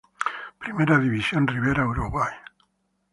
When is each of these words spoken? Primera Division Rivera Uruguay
Primera 0.57 0.97
Division 0.97 1.45
Rivera 1.45 1.85
Uruguay 1.87 2.33